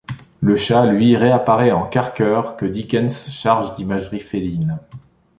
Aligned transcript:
Le 0.39 0.55
chat, 0.55 0.87
lui, 0.87 1.15
réapparaît 1.15 1.71
en 1.73 1.85
Carker 1.85 2.41
que 2.57 2.65
Dickens 2.65 3.29
charge 3.29 3.75
d'imagerie 3.75 4.19
féline. 4.19 4.79